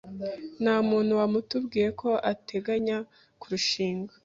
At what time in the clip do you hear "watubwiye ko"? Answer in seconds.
1.21-2.09